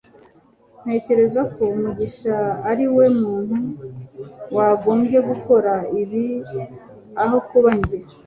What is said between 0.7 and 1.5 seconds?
ntekereza